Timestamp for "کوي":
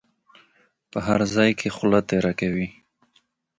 2.39-2.67